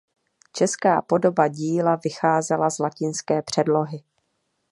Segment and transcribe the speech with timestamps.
[0.53, 4.03] Česká podoba díla vycházela z latinské předlohy.